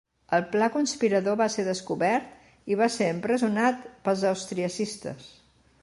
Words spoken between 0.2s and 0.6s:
El